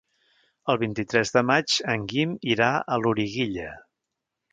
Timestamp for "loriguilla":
3.05-3.69